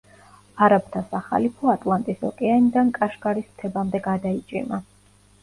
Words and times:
არაბთა 0.67 1.03
სახალიფო 1.11 1.69
ატლანტის 1.73 2.23
ოკეანიდან 2.31 2.91
კაშგარის 2.97 3.47
მთებამდე 3.53 4.03
გადაიჭიმა. 4.09 4.83